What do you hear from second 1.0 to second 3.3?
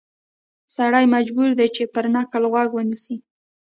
مجبور دی چې پر نکل غوږ ونیسي.